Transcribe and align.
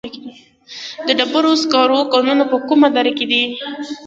د 1.05 1.09
ډبرو 1.19 1.53
سکرو 1.61 1.99
کانونه 2.13 2.43
په 2.51 2.57
کومه 2.67 2.87
دره 2.95 3.11
کې 3.17 3.25
دي؟ 3.31 3.41